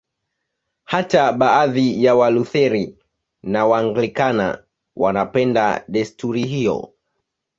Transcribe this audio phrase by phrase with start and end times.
[0.83, 2.97] Hata baadhi ya Walutheri
[3.43, 4.63] na Waanglikana
[4.95, 6.93] wanapenda desturi hiyo.